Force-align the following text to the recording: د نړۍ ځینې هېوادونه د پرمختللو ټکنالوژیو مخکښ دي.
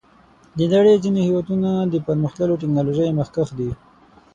د 0.57 0.59
نړۍ 0.73 0.95
ځینې 1.03 1.21
هېوادونه 1.27 1.69
د 1.93 1.95
پرمختللو 2.07 2.59
ټکنالوژیو 2.61 3.15
مخکښ 3.19 3.49
دي. 3.59 3.69